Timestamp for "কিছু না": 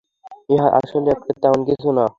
1.69-2.05